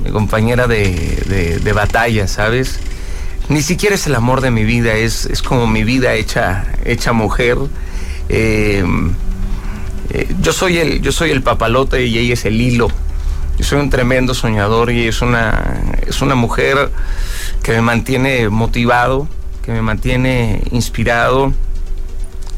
[0.04, 2.80] mi compañera de, de, batalla, ¿sabes?
[3.50, 7.12] Ni siquiera es el amor de mi vida, es, es como mi vida hecha, hecha
[7.12, 7.58] mujer.
[8.30, 8.84] Eh,
[10.12, 12.88] eh, yo, soy el, yo soy el papalote y ella es el hilo.
[13.58, 16.92] Yo soy un tremendo soñador y es una, es una mujer
[17.64, 19.28] que me mantiene motivado,
[19.62, 21.54] que me mantiene inspirado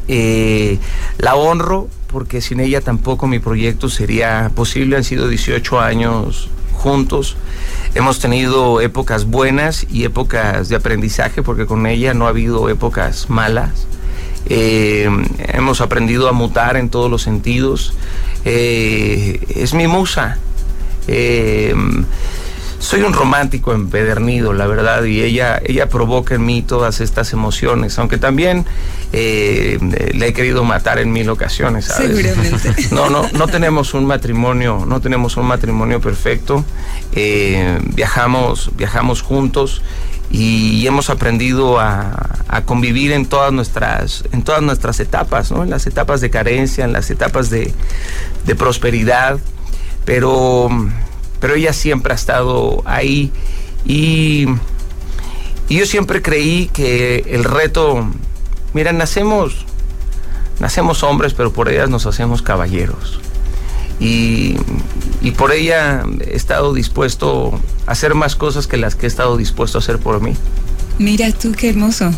[0.08, 0.78] eh,
[1.18, 4.96] la honro porque sin ella tampoco mi proyecto sería posible.
[4.96, 7.36] Han sido 18 años juntos.
[7.94, 13.30] Hemos tenido épocas buenas y épocas de aprendizaje porque con ella no ha habido épocas
[13.30, 13.86] malas.
[14.46, 15.08] Eh,
[15.52, 17.94] hemos aprendido a mutar en todos los sentidos.
[18.44, 20.38] Eh, es mi musa
[22.82, 27.96] soy un romántico empedernido, la verdad, y ella, ella provoca en mí todas estas emociones,
[28.00, 28.66] aunque también
[29.12, 29.78] eh,
[30.12, 32.74] le he querido matar en mil ocasiones, Seguramente.
[32.90, 36.64] No, no, no tenemos un matrimonio, no tenemos un matrimonio perfecto.
[37.12, 39.80] Eh, viajamos, viajamos juntos
[40.32, 45.62] y hemos aprendido a, convivir en todas nuestras, en todas nuestras etapas, ¿no?
[45.62, 47.72] En las etapas de carencia, en las etapas de,
[48.44, 49.38] de prosperidad,
[50.04, 50.68] pero
[51.42, 53.32] pero ella siempre ha estado ahí
[53.84, 54.46] y,
[55.68, 58.08] yo siempre creí que el reto,
[58.74, 59.64] mira, nacemos,
[60.60, 63.18] nacemos hombres, pero por ellas nos hacemos caballeros.
[63.98, 64.56] Y,
[65.22, 69.36] y, por ella he estado dispuesto a hacer más cosas que las que he estado
[69.36, 70.34] dispuesto a hacer por mí.
[70.98, 72.12] Mira tú, qué hermoso.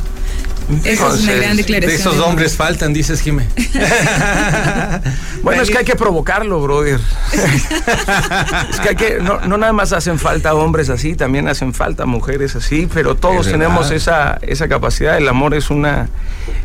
[0.85, 1.90] Esa es una gran declaración.
[1.90, 3.46] De esos hombres faltan, dices Jimé.
[5.42, 7.00] bueno, es que hay que provocarlo, brother.
[8.70, 12.57] es que hay que, no, nada más hacen falta hombres así, también hacen falta mujeres
[12.57, 15.16] así, pero todos tenemos esa, esa capacidad.
[15.16, 16.09] El amor es una,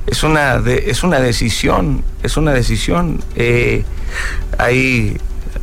[0.07, 3.21] es una, es una decisión, es una decisión.
[3.35, 3.83] Eh,
[4.57, 5.17] hay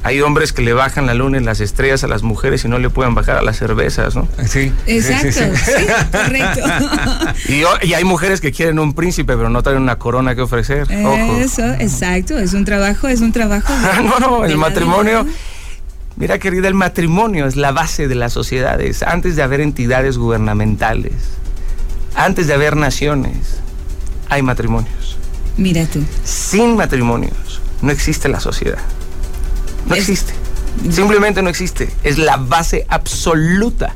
[0.07, 2.79] hay hombres que le bajan la luna y las estrellas a las mujeres y no
[2.79, 4.29] le pueden bajar a las cervezas, ¿no?
[4.47, 4.73] Sí.
[4.87, 6.61] Exacto, sí, correcto.
[7.83, 10.87] Y, hay mujeres que quieren un príncipe, pero no tienen una corona que ofrecer.
[10.91, 13.73] Eso, exacto, es un trabajo, es un trabajo.
[14.05, 15.27] no, no, el matrimonio.
[16.15, 19.03] Mira, querida, el matrimonio es la base de las sociedades.
[19.03, 21.15] Antes de haber entidades gubernamentales,
[22.15, 23.59] antes de haber naciones,
[24.29, 25.19] hay matrimonios.
[25.57, 26.05] Mira tú.
[26.23, 28.79] Sin matrimonios no existe la sociedad.
[29.87, 30.33] No existe.
[30.91, 31.89] Simplemente no existe.
[32.03, 33.95] Es la base absoluta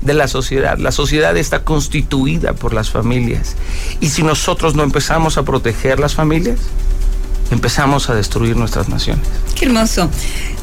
[0.00, 0.78] de la sociedad.
[0.78, 3.56] La sociedad está constituida por las familias.
[4.00, 6.58] Y si nosotros no empezamos a proteger las familias,
[7.50, 9.26] empezamos a destruir nuestras naciones.
[9.54, 10.08] Qué hermoso.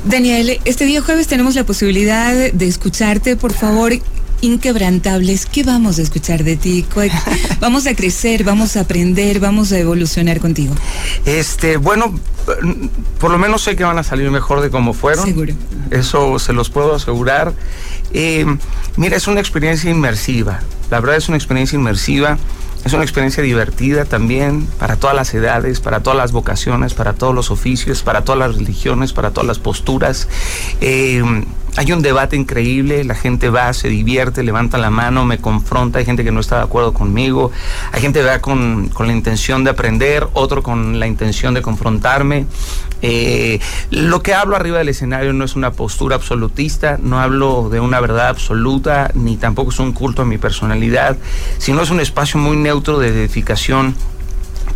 [0.06, 3.36] Daniel, este día jueves tenemos la posibilidad de escucharte.
[3.36, 3.93] Por favor,
[4.41, 6.86] inquebrantables, ¿qué vamos a escuchar de ti?
[7.60, 10.76] Vamos a crecer, vamos a aprender, vamos a evolucionar contigo.
[11.26, 12.19] Este, bueno,
[13.19, 15.26] por lo menos sé que van a salir mejor de cómo fueron.
[15.26, 15.54] Seguro.
[15.89, 17.54] Eso se los puedo asegurar.
[18.13, 18.45] Eh,
[18.95, 20.62] mira, es una experiencia inmersiva.
[20.91, 22.38] La verdad es una experiencia inmersiva.
[22.86, 27.36] Es una experiencia divertida también para todas las edades, para todas las vocaciones, para todos
[27.36, 30.30] los oficios, para todas las religiones, para todas las posturas.
[30.80, 31.22] Eh,
[31.78, 36.05] hay un debate increíble, la gente va, se divierte, levanta la mano, me confronta, hay
[36.05, 37.51] gente que no está de acuerdo conmigo,
[37.91, 41.61] hay gente que va con, con la intención de aprender, otro con la intención de
[41.61, 42.47] confrontarme.
[43.03, 43.59] Eh,
[43.91, 47.99] lo que hablo arriba del escenario no es una postura absolutista, no hablo de una
[47.99, 51.15] verdad absoluta, ni tampoco es un culto a mi personalidad,
[51.59, 53.93] sino es un espacio muy neutro de edificación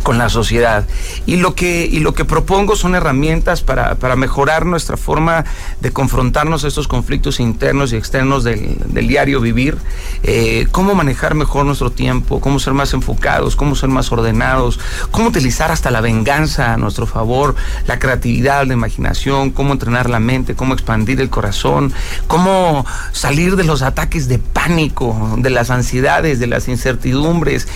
[0.02, 0.86] con la sociedad.
[1.26, 5.44] Y lo que, y lo que propongo son herramientas para, para mejorar nuestra forma
[5.80, 9.76] de confrontarnos a estos conflictos internos y externos del, del diario vivir,
[10.22, 14.78] eh, cómo manejar mejor nuestro tiempo, cómo ser más enfocados, cómo ser más ordenados,
[15.10, 17.54] cómo utilizar hasta la venganza a nuestro favor,
[17.86, 21.92] la creatividad, la imaginación, cómo entrenar la mente, cómo expandir el corazón,
[22.26, 27.68] cómo salir de los ataques de pánico, de las ansiedades, de las incertidumbres.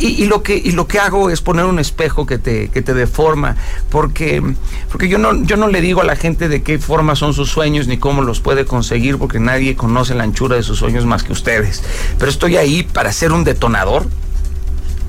[0.00, 2.82] Y, y lo, que, y lo que hago es poner un espejo que te, que
[2.82, 3.56] te deforma,
[3.90, 4.42] porque,
[4.90, 7.48] porque yo, no, yo no le digo a la gente de qué forma son sus
[7.50, 11.22] sueños ni cómo los puede conseguir, porque nadie conoce la anchura de sus sueños más
[11.22, 11.82] que ustedes.
[12.18, 14.06] Pero estoy ahí para ser un detonador,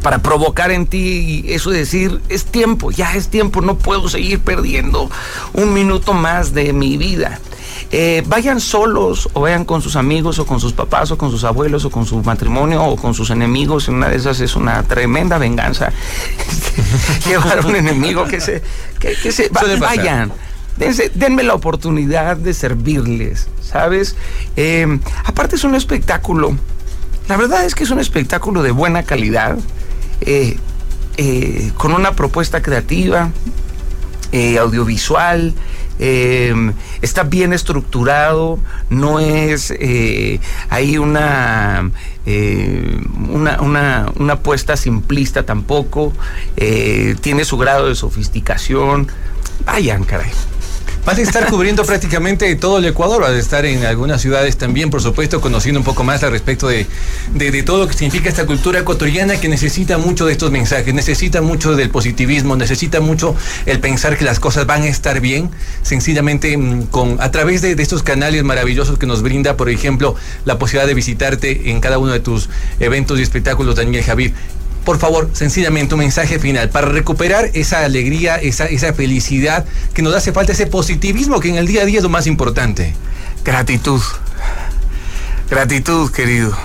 [0.02, 4.40] para provocar en ti eso de decir, es tiempo, ya es tiempo, no puedo seguir
[4.40, 5.10] perdiendo
[5.54, 7.40] un minuto más de mi vida.
[7.92, 11.44] Eh, vayan solos o vayan con sus amigos o con sus papás o con sus
[11.44, 13.88] abuelos o con su matrimonio o con sus enemigos.
[13.88, 15.92] Una de esas es una tremenda venganza.
[17.28, 18.62] Llevar a un enemigo que se...
[19.00, 20.32] Que, que se va, vayan.
[20.80, 24.16] Dense, denme la oportunidad de servirles, ¿sabes?
[24.56, 26.56] Eh, aparte es un espectáculo.
[27.28, 29.58] La verdad es que es un espectáculo de buena calidad,
[30.22, 30.58] eh,
[31.18, 33.30] eh, con una propuesta creativa,
[34.32, 35.54] audiovisual,
[36.00, 36.54] eh,
[37.02, 40.40] está bien estructurado, no es eh,
[40.70, 41.92] ahí una,
[42.26, 42.98] eh,
[43.30, 46.14] una, una, una, apuesta simplista tampoco,
[46.56, 49.08] tiene su grado de sofisticación.
[49.66, 50.32] Vayan, caray.
[51.10, 54.92] Vas a estar cubriendo prácticamente todo el Ecuador, vas a estar en algunas ciudades también,
[54.92, 56.86] por supuesto, conociendo un poco más al respecto de,
[57.66, 61.76] todo lo que significa esta cultura ecuatoriana que necesita mucho de estos mensajes, necesita mucho
[61.76, 63.36] del positivismo, necesita mucho
[63.66, 65.50] el pensar que las cosas van a estar bien,
[65.82, 70.16] sencillamente mm, con, a través de, de estos canales maravillosos que nos brinda, por ejemplo,
[70.46, 72.50] la posibilidad de visitarte en cada uno de tus
[72.80, 74.34] eventos y espectáculos, Daniel Javid
[74.86, 80.16] por favor, sencillamente un mensaje final para recuperar esa alegría, esa, esa felicidad que nos
[80.16, 82.94] hace falta, ese positivismo que en el día a día es lo más importante.
[83.44, 84.02] Gratitud.
[85.50, 86.56] Gratitud, querido.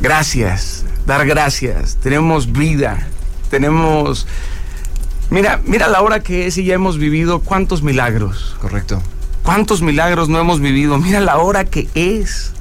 [0.00, 0.84] Gracias.
[1.06, 1.96] Dar gracias.
[2.02, 3.08] Tenemos vida.
[3.50, 4.26] Tenemos...
[5.30, 8.56] Mira, mira la hora que es y ya hemos vivido cuántos milagros.
[8.60, 9.02] Correcto.
[9.42, 10.98] ¿Cuántos milagros no hemos vivido?
[10.98, 12.52] Mira la hora que es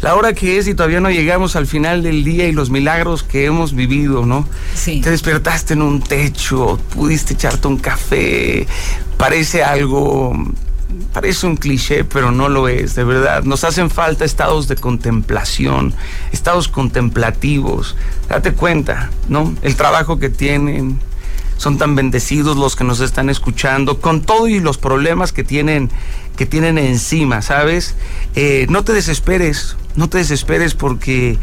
[0.00, 3.22] la hora que es y todavía no llegamos al final del día y los milagros
[3.24, 4.48] que hemos vivido, ¿no?
[4.74, 5.00] Sí.
[5.00, 8.66] Te despertaste en un techo, pudiste echarte un café,
[9.16, 10.32] parece algo,
[11.12, 13.42] parece un cliché, pero no lo es, de verdad.
[13.42, 15.94] Nos hacen falta estados de contemplación,
[16.32, 17.96] estados contemplativos.
[18.28, 19.54] Date cuenta, ¿no?
[19.62, 21.00] El trabajo que tienen,
[21.56, 25.90] son tan bendecidos los que nos están escuchando, con todo y los problemas que tienen,
[26.36, 27.96] que tienen encima, ¿sabes?
[28.36, 31.38] Eh, no te desesperes, no te desesperes porque,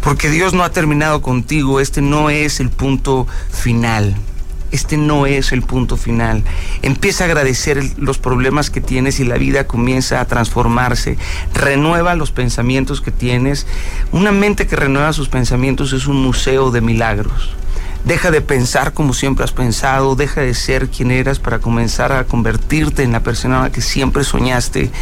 [0.00, 4.14] porque Dios no ha terminado contigo, este no es el punto final.
[4.70, 6.44] Este no es el punto final.
[6.82, 11.18] Empieza a agradecer los problemas que tienes y la vida comienza a transformarse.
[11.52, 13.66] Renueva los pensamientos que tienes.
[14.12, 17.56] Una mente que renueva sus pensamientos es un museo de milagros.
[18.04, 22.24] Deja de pensar como siempre has pensado, deja de ser quien eras para comenzar a
[22.24, 24.92] convertirte en la persona que siempre soñaste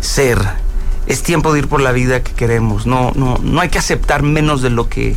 [0.00, 0.67] ser.
[1.08, 2.86] Es tiempo de ir por la vida que queremos.
[2.86, 5.16] No, no, no hay que aceptar menos de lo que,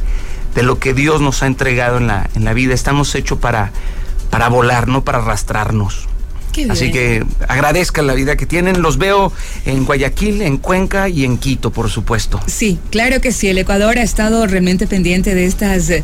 [0.56, 2.74] de lo que Dios nos ha entregado en la, en la vida.
[2.74, 3.72] Estamos hechos para,
[4.30, 6.08] para volar, no para arrastrarnos.
[6.70, 8.82] Así que agradezcan la vida que tienen.
[8.82, 9.32] Los veo
[9.66, 12.39] en Guayaquil, en Cuenca y en Quito, por supuesto.
[12.47, 13.47] Sí, claro que sí.
[13.47, 16.04] El Ecuador ha estado realmente pendiente de estas, de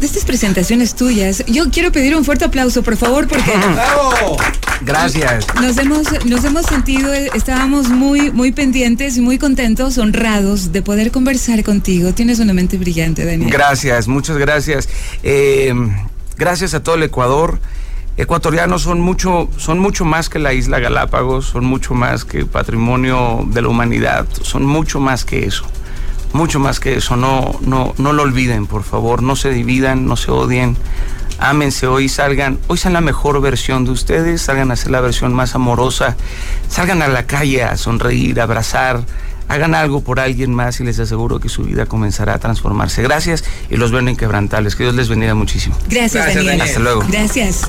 [0.00, 1.44] estas presentaciones tuyas.
[1.46, 3.52] Yo quiero pedir un fuerte aplauso, por favor, porque.
[3.74, 4.36] ¡Bravo!
[4.82, 5.46] Gracias.
[5.60, 11.10] Nos hemos, nos hemos sentido, estábamos muy, muy pendientes y muy contentos, honrados de poder
[11.10, 12.12] conversar contigo.
[12.12, 13.50] Tienes una mente brillante, Daniel.
[13.50, 14.88] Gracias, muchas gracias.
[15.22, 15.72] Eh,
[16.36, 17.60] gracias a todo el Ecuador
[18.16, 23.44] ecuatorianos son mucho, son mucho más que la isla Galápagos, son mucho más que patrimonio
[23.46, 25.64] de la humanidad, son mucho más que eso,
[26.32, 27.16] mucho más que eso.
[27.16, 30.76] No, no, no lo olviden, por favor, no se dividan, no se odien,
[31.38, 35.34] ámense hoy, salgan, hoy sean la mejor versión de ustedes, salgan a ser la versión
[35.34, 36.16] más amorosa,
[36.68, 39.04] salgan a la calle a sonreír, a abrazar
[39.48, 43.02] hagan algo por alguien más y les aseguro que su vida comenzará a transformarse.
[43.02, 44.76] Gracias y los ven inquebrantables.
[44.76, 45.76] Que Dios les bendiga muchísimo.
[45.88, 46.58] Gracias, Gracias Daniel.
[46.58, 46.68] Daniel.
[46.68, 47.04] Hasta luego.
[47.08, 47.68] Gracias.